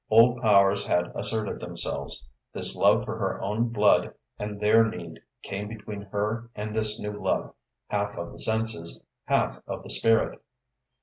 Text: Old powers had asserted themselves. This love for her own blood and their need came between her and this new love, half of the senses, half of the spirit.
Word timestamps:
Old 0.09 0.41
powers 0.41 0.83
had 0.83 1.11
asserted 1.13 1.59
themselves. 1.59 2.27
This 2.53 2.75
love 2.75 3.05
for 3.05 3.19
her 3.19 3.39
own 3.39 3.69
blood 3.69 4.15
and 4.39 4.59
their 4.59 4.83
need 4.83 5.19
came 5.43 5.67
between 5.67 6.01
her 6.01 6.49
and 6.55 6.75
this 6.75 6.99
new 6.99 7.13
love, 7.23 7.53
half 7.87 8.17
of 8.17 8.31
the 8.31 8.39
senses, 8.39 8.99
half 9.25 9.61
of 9.67 9.83
the 9.83 9.91
spirit. 9.91 10.41